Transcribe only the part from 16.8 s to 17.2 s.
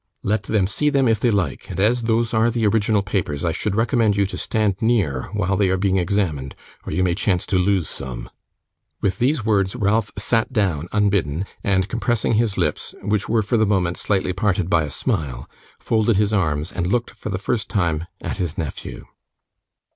looked